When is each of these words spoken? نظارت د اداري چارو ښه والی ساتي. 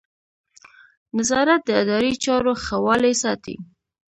نظارت 1.17 1.61
د 1.65 1.69
اداري 1.81 2.13
چارو 2.23 2.53
ښه 2.63 2.77
والی 2.85 3.13
ساتي. 3.23 3.55